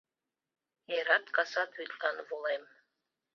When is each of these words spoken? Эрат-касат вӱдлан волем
Эрат-касат 0.95 1.69
вӱдлан 1.77 2.17
волем 2.27 2.63